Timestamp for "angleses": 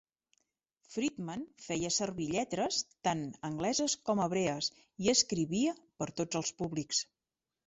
3.51-3.97